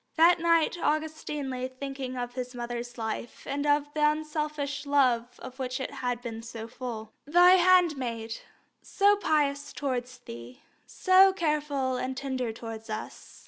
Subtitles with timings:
[0.15, 5.79] That night Augustine lay thinking of his mother's life and the unselfish love of which
[5.79, 7.13] it had been so full.
[7.27, 8.37] "Thy handmaid,
[8.81, 13.37] so pious towards Thee, so careful and tender towards us.